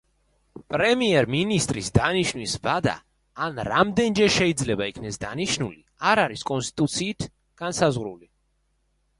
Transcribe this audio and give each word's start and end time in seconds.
პრემიერ-მინისტრის 0.73 1.89
დანიშვნის 1.97 2.55
ვადა 2.63 2.95
ან 3.49 3.61
რამდენჯერ 3.67 4.33
შეიძლება 4.37 4.89
იქნეს 4.93 5.23
დანიშნული 5.27 5.79
არ 6.13 6.23
არის 6.27 6.45
კონსტიტუციით 6.53 7.29
განსაზღვრული. 7.65 8.31